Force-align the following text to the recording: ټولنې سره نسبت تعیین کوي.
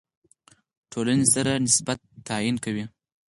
ټولنې 0.91 1.25
سره 1.35 1.51
نسبت 1.65 1.99
تعیین 2.27 2.55
کوي. 2.65 2.83